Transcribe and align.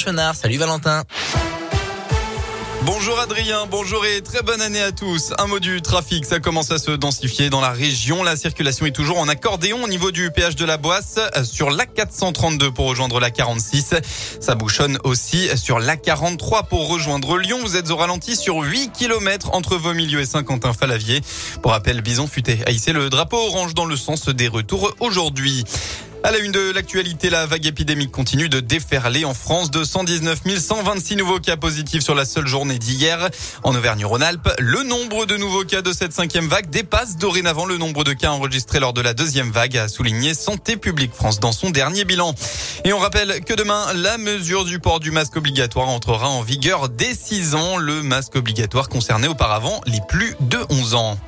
Salut 0.00 0.58
Valentin. 0.58 1.02
Bonjour 2.84 3.18
Adrien, 3.18 3.66
bonjour 3.68 4.06
et 4.06 4.22
très 4.22 4.42
bonne 4.42 4.60
année 4.62 4.80
à 4.80 4.92
tous. 4.92 5.32
Un 5.38 5.48
mot 5.48 5.58
du 5.58 5.82
trafic, 5.82 6.24
ça 6.24 6.38
commence 6.38 6.70
à 6.70 6.78
se 6.78 6.92
densifier 6.92 7.50
dans 7.50 7.60
la 7.60 7.72
région. 7.72 8.22
La 8.22 8.36
circulation 8.36 8.86
est 8.86 8.92
toujours 8.92 9.18
en 9.18 9.28
accordéon 9.28 9.82
au 9.82 9.88
niveau 9.88 10.12
du 10.12 10.30
péage 10.30 10.54
de 10.54 10.64
la 10.64 10.76
Boisse 10.76 11.18
sur 11.42 11.70
la 11.70 11.84
432 11.84 12.70
pour 12.70 12.86
rejoindre 12.86 13.18
la 13.18 13.30
46. 13.30 13.94
Ça 14.40 14.54
bouchonne 14.54 14.98
aussi 15.02 15.48
sur 15.58 15.80
la 15.80 15.96
43 15.96 16.62
pour 16.62 16.88
rejoindre 16.88 17.36
Lyon. 17.36 17.58
Vous 17.62 17.76
êtes 17.76 17.90
au 17.90 17.96
ralenti 17.96 18.36
sur 18.36 18.56
8 18.60 18.92
km 18.92 19.50
entre 19.52 19.76
vos 19.76 19.94
milieux 19.94 20.20
et 20.20 20.26
Saint-Quentin-Falavier. 20.26 21.20
Pour 21.60 21.72
rappel, 21.72 22.00
Bison 22.02 22.28
futé 22.28 22.60
a 22.66 22.92
le 22.92 23.10
drapeau 23.10 23.36
orange 23.36 23.74
dans 23.74 23.84
le 23.84 23.96
sens 23.96 24.28
des 24.28 24.48
retours 24.48 24.94
aujourd'hui. 25.00 25.64
À 26.24 26.32
la 26.32 26.38
une 26.38 26.50
de 26.50 26.72
l'actualité, 26.72 27.30
la 27.30 27.46
vague 27.46 27.64
épidémique 27.66 28.10
continue 28.10 28.48
de 28.48 28.58
déferler 28.58 29.24
en 29.24 29.34
France. 29.34 29.70
De 29.70 29.84
119 29.84 30.40
126 30.58 31.16
nouveaux 31.16 31.38
cas 31.38 31.56
positifs 31.56 32.02
sur 32.02 32.16
la 32.16 32.24
seule 32.24 32.46
journée 32.46 32.78
d'hier. 32.78 33.30
En 33.62 33.74
Auvergne-Rhône-Alpes, 33.74 34.50
le 34.58 34.82
nombre 34.82 35.26
de 35.26 35.36
nouveaux 35.36 35.64
cas 35.64 35.80
de 35.80 35.92
cette 35.92 36.12
cinquième 36.12 36.48
vague 36.48 36.70
dépasse 36.70 37.16
dorénavant 37.18 37.66
le 37.66 37.78
nombre 37.78 38.02
de 38.02 38.12
cas 38.12 38.30
enregistrés 38.30 38.80
lors 38.80 38.92
de 38.92 39.00
la 39.00 39.14
deuxième 39.14 39.52
vague, 39.52 39.76
a 39.76 39.88
souligné 39.88 40.34
Santé 40.34 40.76
publique 40.76 41.14
France 41.14 41.38
dans 41.38 41.52
son 41.52 41.70
dernier 41.70 42.04
bilan. 42.04 42.34
Et 42.84 42.92
on 42.92 42.98
rappelle 42.98 43.40
que 43.44 43.54
demain, 43.54 43.92
la 43.94 44.18
mesure 44.18 44.64
du 44.64 44.80
port 44.80 44.98
du 44.98 45.12
masque 45.12 45.36
obligatoire 45.36 45.88
entrera 45.88 46.28
en 46.28 46.42
vigueur 46.42 46.88
dès 46.88 47.14
6 47.14 47.54
ans. 47.54 47.76
Le 47.76 48.02
masque 48.02 48.34
obligatoire 48.34 48.88
concernait 48.88 49.28
auparavant 49.28 49.80
les 49.86 50.00
plus 50.08 50.34
de 50.40 50.58
11 50.68 50.94
ans. 50.94 51.18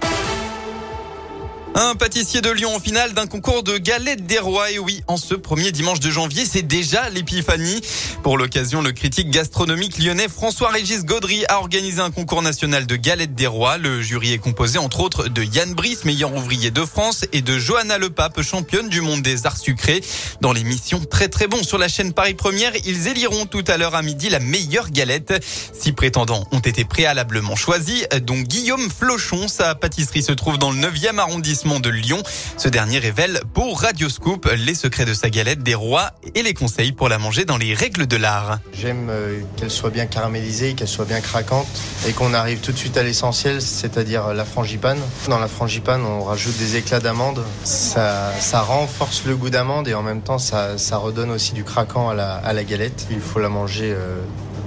Un 1.76 1.94
pâtissier 1.94 2.40
de 2.40 2.50
Lyon 2.50 2.74
en 2.74 2.80
finale 2.80 3.12
d'un 3.12 3.28
concours 3.28 3.62
de 3.62 3.78
galettes 3.78 4.26
des 4.26 4.40
rois. 4.40 4.72
Et 4.72 4.80
oui, 4.80 5.04
en 5.06 5.16
ce 5.16 5.34
premier 5.34 5.70
dimanche 5.70 6.00
de 6.00 6.10
janvier, 6.10 6.44
c'est 6.44 6.62
déjà 6.62 7.08
l'épiphanie. 7.10 7.80
Pour 8.24 8.36
l'occasion, 8.36 8.82
le 8.82 8.90
critique 8.90 9.30
gastronomique 9.30 9.96
lyonnais 9.98 10.26
François-Régis 10.28 11.04
Gaudry 11.04 11.44
a 11.48 11.60
organisé 11.60 12.00
un 12.00 12.10
concours 12.10 12.42
national 12.42 12.86
de 12.86 12.96
galettes 12.96 13.36
des 13.36 13.46
rois. 13.46 13.78
Le 13.78 14.02
jury 14.02 14.32
est 14.32 14.38
composé 14.38 14.78
entre 14.78 14.98
autres 14.98 15.28
de 15.28 15.44
Yann 15.44 15.72
Brice, 15.72 16.04
meilleur 16.04 16.34
ouvrier 16.34 16.72
de 16.72 16.84
France, 16.84 17.24
et 17.32 17.40
de 17.40 17.56
Johanna 17.56 17.98
Lepape, 17.98 18.42
championne 18.42 18.88
du 18.88 19.00
monde 19.00 19.22
des 19.22 19.46
arts 19.46 19.56
sucrés. 19.56 20.02
Dans 20.40 20.52
l'émission 20.52 21.00
Très 21.08 21.28
très 21.28 21.46
bon 21.46 21.62
sur 21.62 21.78
la 21.78 21.86
chaîne 21.86 22.12
Paris 22.12 22.34
Première, 22.34 22.72
ils 22.84 23.06
éliront 23.06 23.46
tout 23.46 23.64
à 23.68 23.76
l'heure 23.76 23.94
à 23.94 24.02
midi 24.02 24.28
la 24.28 24.40
meilleure 24.40 24.90
galette. 24.90 25.34
Six 25.72 25.92
prétendants 25.92 26.48
ont 26.50 26.58
été 26.60 26.84
préalablement 26.84 27.54
choisis, 27.54 28.08
dont 28.22 28.40
Guillaume 28.40 28.90
Flochon. 28.90 29.46
Sa 29.46 29.76
pâtisserie 29.76 30.24
se 30.24 30.32
trouve 30.32 30.58
dans 30.58 30.72
le 30.72 30.78
9e 30.78 31.18
arrondissement 31.18 31.59
de 31.60 31.90
Lyon. 31.90 32.22
Ce 32.56 32.68
dernier 32.68 32.98
révèle 32.98 33.40
pour 33.52 33.82
Radioscoop 33.82 34.48
les 34.56 34.74
secrets 34.74 35.04
de 35.04 35.12
sa 35.12 35.28
galette 35.28 35.62
des 35.62 35.74
rois 35.74 36.12
et 36.34 36.42
les 36.42 36.54
conseils 36.54 36.92
pour 36.92 37.10
la 37.10 37.18
manger 37.18 37.44
dans 37.44 37.58
les 37.58 37.74
règles 37.74 38.06
de 38.06 38.16
l'art. 38.16 38.60
J'aime 38.72 39.08
euh, 39.10 39.40
qu'elle 39.56 39.70
soit 39.70 39.90
bien 39.90 40.06
caramélisée, 40.06 40.72
qu'elle 40.72 40.88
soit 40.88 41.04
bien 41.04 41.20
craquante 41.20 41.66
et 42.08 42.12
qu'on 42.12 42.32
arrive 42.32 42.60
tout 42.60 42.72
de 42.72 42.78
suite 42.78 42.96
à 42.96 43.02
l'essentiel, 43.02 43.60
c'est-à-dire 43.60 44.32
la 44.32 44.46
frangipane. 44.46 44.98
Dans 45.28 45.38
la 45.38 45.48
frangipane, 45.48 46.02
on 46.02 46.24
rajoute 46.24 46.56
des 46.56 46.76
éclats 46.76 47.00
d'amande. 47.00 47.44
Ça, 47.64 48.32
ça 48.40 48.62
renforce 48.62 49.24
le 49.26 49.36
goût 49.36 49.50
d'amande 49.50 49.86
et 49.86 49.94
en 49.94 50.02
même 50.02 50.22
temps, 50.22 50.38
ça, 50.38 50.76
redonne 50.92 51.30
aussi 51.30 51.52
du 51.52 51.62
craquant 51.62 52.08
à 52.08 52.14
la, 52.14 52.36
à 52.36 52.54
la 52.54 52.64
galette. 52.64 53.06
Il 53.10 53.20
faut 53.20 53.38
la 53.38 53.50
manger 53.50 53.92
euh, 53.92 54.16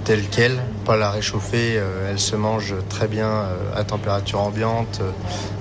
telle 0.03 0.27
qu'elle, 0.27 0.61
pas 0.85 0.97
la 0.97 1.11
réchauffer. 1.11 1.77
Euh, 1.77 2.09
elle 2.09 2.19
se 2.19 2.35
mange 2.35 2.75
très 2.89 3.07
bien 3.07 3.27
euh, 3.27 3.55
à 3.75 3.83
température 3.83 4.41
ambiante. 4.41 5.01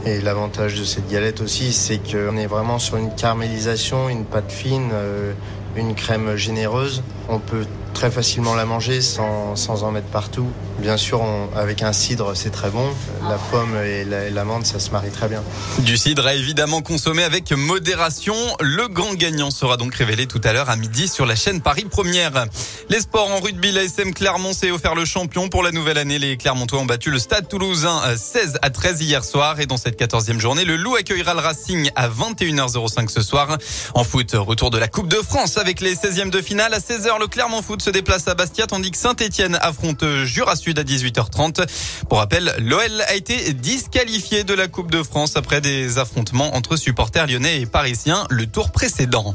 Et 0.05 0.21
l'avantage 0.21 0.79
de 0.79 0.85
cette 0.85 1.09
galette 1.09 1.41
aussi, 1.41 1.73
c'est 1.73 1.99
qu'on 1.99 2.37
est 2.37 2.47
vraiment 2.47 2.79
sur 2.79 2.97
une 2.97 3.15
caramélisation, 3.15 4.09
une 4.09 4.25
pâte 4.25 4.51
fine, 4.51 4.91
euh, 4.93 5.33
une 5.77 5.95
crème 5.95 6.37
généreuse. 6.37 7.03
On 7.29 7.39
peut 7.39 7.67
très 7.93 8.11
facilement 8.11 8.55
la 8.55 8.65
manger 8.65 9.01
sans, 9.01 9.57
sans 9.57 9.85
en 9.85 9.91
mettre 9.91 10.09
partout. 10.09 10.49
Bien 10.79 10.97
sûr, 10.97 11.23
avec 11.57 11.83
un 11.83 11.93
cidre, 11.93 12.33
c'est 12.35 12.51
très 12.51 12.71
bon. 12.71 12.91
La 13.29 13.37
pomme 13.51 13.77
et 13.77 14.05
l'amande, 14.31 14.67
ça 14.67 14.81
se 14.81 14.91
marie 14.91 15.11
très 15.11 15.29
bien. 15.29 15.43
Du 15.79 15.97
cidre 15.97 16.27
à 16.27 16.35
évidemment 16.35 16.83
consommer 16.83 17.23
avec 17.23 17.53
modération. 17.53 18.35
Le 18.61 18.89
grand 18.89 19.15
gagnant 19.15 19.51
sera 19.51 19.77
donc 19.77 19.95
révélé 19.95 20.27
tout 20.27 20.41
à 20.45 20.53
l'heure 20.53 20.71
à 20.71 20.77
midi 20.77 21.09
sur 21.09 21.27
la 21.27 21.37
chaîne 21.37 21.61
Paris 21.61 21.87
Première. 21.89 22.47
Les 22.89 23.01
sports 23.01 23.31
en 23.31 23.41
rugby, 23.41 23.73
l'ASM 23.73 24.13
Clermont 24.13 24.53
s'est 24.53 24.71
offert 24.71 24.95
le 24.95 25.05
champion 25.05 25.49
pour 25.49 25.63
la 25.63 25.71
nouvelle 25.71 25.99
année. 25.99 26.19
Les 26.19 26.37
Clermontois 26.37 26.81
ont 26.81 26.87
battu 26.87 27.11
le 27.11 27.19
Stade 27.19 27.49
Toulousain 27.49 28.01
16 28.17 28.59
à 28.63 28.71
13 28.71 29.03
hier 29.03 29.25
soir 29.25 29.61
et 29.61 29.67
dans 29.67 29.77
cette 29.77 30.01
14e 30.01 30.39
journée, 30.39 30.65
le 30.65 30.77
Loup 30.77 30.97
accueillera 30.97 31.35
le 31.35 31.41
Racing 31.41 31.91
à 31.95 32.09
21h05 32.09 33.09
ce 33.09 33.23
soir. 33.23 33.59
En 33.95 34.05
foot, 34.05 34.33
retour 34.35 34.71
de 34.71 34.79
la 34.79 34.89
Coupe 34.89 35.09
de 35.09 35.17
France 35.17 35.59
avec 35.59 35.81
les 35.81 35.95
16e 35.95 36.31
de 36.31 36.41
finale 36.41 36.75
à 36.75 36.79
16h. 36.79 37.21
Le 37.21 37.27
Clermont 37.27 37.63
Foot 37.63 37.82
se 37.83 37.91
déplace 37.91 38.29
à 38.29 38.35
Bastia 38.35 38.69
tandis 38.69 38.93
que 38.93 38.97
Saint-Etienne 38.97 39.59
affronte 39.61 40.05
Jura 40.23 40.55
Sud 40.55 40.79
à 40.79 40.85
18h30. 40.85 41.67
Pour 42.09 42.19
rappel, 42.19 42.55
l'OL 42.61 43.01
a 43.09 43.15
été 43.15 43.53
disqualifié 43.55 44.45
de 44.45 44.55
la 44.55 44.69
Coupe 44.69 44.91
de 44.91 45.03
France 45.03 45.37
après 45.37 45.61
des 45.61 45.99
affrontements 45.99 46.55
entre 46.55 46.77
supporters 46.77 47.27
lyonnais 47.27 47.61
et 47.61 47.67
parisiens 47.67 48.25
le 48.31 48.47
tour 48.47 48.71
précédent. 48.71 49.35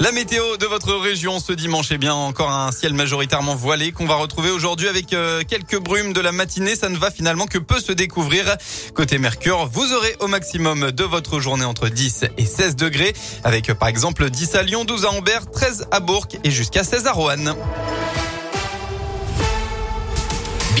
La 0.00 0.12
météo 0.12 0.56
de 0.56 0.64
votre 0.64 0.94
région 0.94 1.40
ce 1.40 1.52
dimanche 1.52 1.92
est 1.92 1.98
bien 1.98 2.14
encore 2.14 2.50
un 2.50 2.72
ciel 2.72 2.94
majoritairement 2.94 3.54
voilé 3.54 3.92
qu'on 3.92 4.06
va 4.06 4.14
retrouver 4.14 4.48
aujourd'hui 4.48 4.88
avec 4.88 5.12
euh, 5.12 5.42
quelques 5.46 5.78
brumes 5.78 6.14
de 6.14 6.22
la 6.22 6.32
matinée. 6.32 6.74
Ça 6.74 6.88
ne 6.88 6.96
va 6.96 7.10
finalement 7.10 7.46
que 7.46 7.58
peu 7.58 7.78
se 7.78 7.92
découvrir. 7.92 8.56
Côté 8.94 9.18
Mercure, 9.18 9.68
vous 9.70 9.92
aurez 9.92 10.16
au 10.20 10.26
maximum 10.26 10.90
de 10.90 11.04
votre 11.04 11.38
journée 11.38 11.66
entre 11.66 11.90
10 11.90 12.24
et 12.38 12.46
16 12.46 12.76
degrés 12.76 13.12
avec 13.44 13.74
par 13.74 13.88
exemple 13.88 14.30
10 14.30 14.54
à 14.54 14.62
Lyon, 14.62 14.86
12 14.86 15.04
à 15.04 15.10
Ambert, 15.10 15.50
13 15.50 15.88
à 15.90 16.00
Bourg 16.00 16.28
et 16.44 16.50
jusqu'à 16.50 16.82
16 16.82 17.06
à 17.06 17.12
Roanne. 17.12 17.54